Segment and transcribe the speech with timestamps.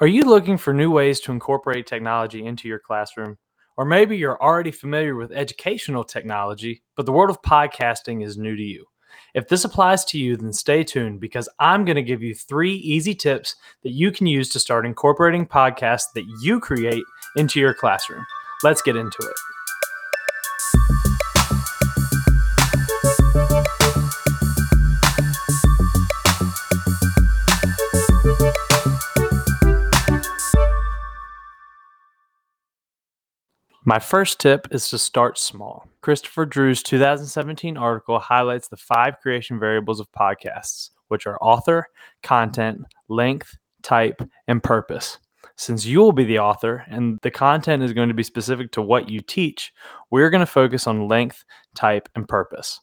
[0.00, 3.38] Are you looking for new ways to incorporate technology into your classroom?
[3.76, 8.56] Or maybe you're already familiar with educational technology, but the world of podcasting is new
[8.56, 8.86] to you.
[9.34, 12.74] If this applies to you, then stay tuned because I'm going to give you three
[12.74, 13.54] easy tips
[13.84, 17.04] that you can use to start incorporating podcasts that you create
[17.36, 18.24] into your classroom.
[18.64, 19.53] Let's get into it.
[33.86, 35.86] My first tip is to start small.
[36.00, 41.88] Christopher Drew's 2017 article highlights the five creation variables of podcasts, which are author,
[42.22, 45.18] content, length, type, and purpose.
[45.56, 48.80] Since you will be the author and the content is going to be specific to
[48.80, 49.70] what you teach,
[50.10, 52.80] we're going to focus on length, type, and purpose.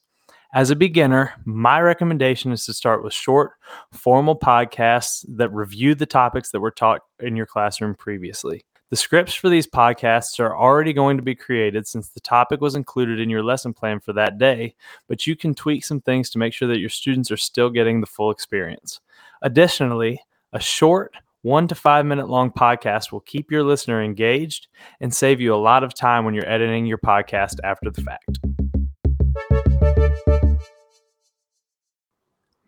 [0.54, 3.54] As a beginner, my recommendation is to start with short,
[3.92, 8.66] formal podcasts that review the topics that were taught in your classroom previously.
[8.92, 12.76] The scripts for these podcasts are already going to be created since the topic was
[12.76, 14.76] included in your lesson plan for that day,
[15.08, 18.02] but you can tweak some things to make sure that your students are still getting
[18.02, 19.00] the full experience.
[19.44, 20.20] Additionally,
[20.52, 24.68] a short, one to five minute long podcast will keep your listener engaged
[25.00, 28.40] and save you a lot of time when you're editing your podcast after the fact.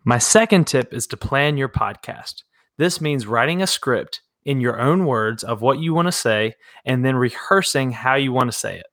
[0.06, 2.44] My second tip is to plan your podcast.
[2.78, 6.56] This means writing a script in your own words of what you want to say
[6.86, 8.88] and then rehearsing how you want to say it.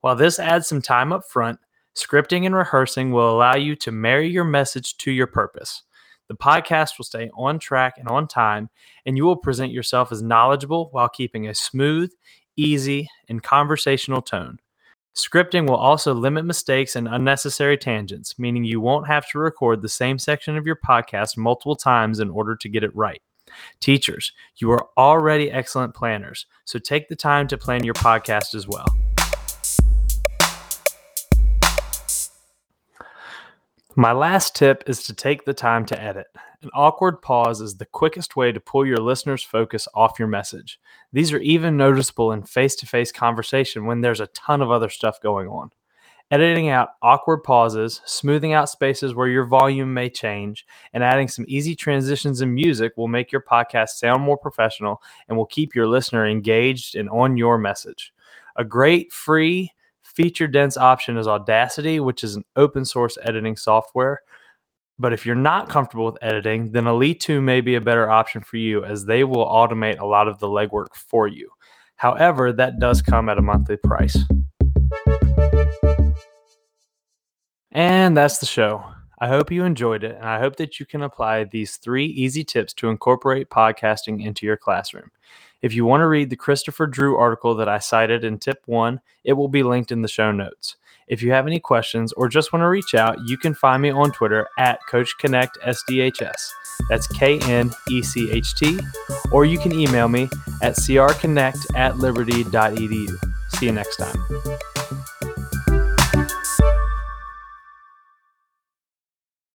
[0.00, 1.58] While this adds some time up front,
[1.94, 5.82] scripting and rehearsing will allow you to marry your message to your purpose.
[6.28, 8.70] The podcast will stay on track and on time,
[9.04, 12.12] and you will present yourself as knowledgeable while keeping a smooth,
[12.56, 14.58] easy, and conversational tone.
[15.16, 19.88] Scripting will also limit mistakes and unnecessary tangents, meaning you won't have to record the
[19.88, 23.20] same section of your podcast multiple times in order to get it right.
[23.80, 28.66] Teachers, you are already excellent planners, so take the time to plan your podcast as
[28.66, 28.86] well.
[33.96, 36.28] My last tip is to take the time to edit.
[36.62, 40.78] An awkward pause is the quickest way to pull your listeners' focus off your message.
[41.12, 44.90] These are even noticeable in face to face conversation when there's a ton of other
[44.90, 45.70] stuff going on.
[46.32, 51.44] Editing out awkward pauses, smoothing out spaces where your volume may change, and adding some
[51.48, 55.88] easy transitions and music will make your podcast sound more professional and will keep your
[55.88, 58.12] listener engaged and on your message.
[58.54, 59.72] A great free,
[60.04, 64.22] feature dense option is Audacity, which is an open source editing software.
[65.00, 68.56] But if you're not comfortable with editing, then Alitu may be a better option for
[68.56, 71.50] you as they will automate a lot of the legwork for you.
[71.96, 74.16] However, that does come at a monthly price.
[78.10, 78.84] And that's the show.
[79.20, 82.42] I hope you enjoyed it, and I hope that you can apply these three easy
[82.42, 85.12] tips to incorporate podcasting into your classroom.
[85.62, 89.00] If you want to read the Christopher Drew article that I cited in tip one,
[89.22, 90.74] it will be linked in the show notes.
[91.06, 93.90] If you have any questions or just want to reach out, you can find me
[93.90, 96.48] on Twitter at Coach Knecht SDHS.
[96.88, 98.80] That's K N E C H T.
[99.30, 100.24] Or you can email me
[100.62, 103.16] at crknecht at liberty.edu.
[103.50, 104.20] See you next time.